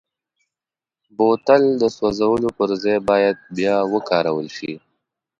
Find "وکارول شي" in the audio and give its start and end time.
3.93-4.73